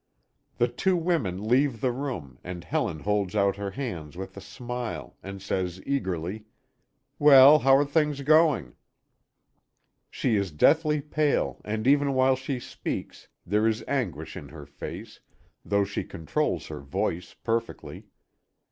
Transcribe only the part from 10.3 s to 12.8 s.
is deathly pale, and even while she